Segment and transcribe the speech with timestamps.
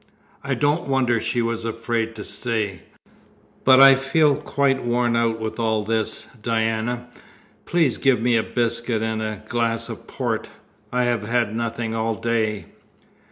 [0.43, 2.81] I don't wonder she was afraid to stay.
[3.63, 7.07] But I feel quite worn out with all this, Diana.
[7.65, 10.49] Please give me a biscuit and a glass of port;
[10.91, 12.65] I have had nothing all day."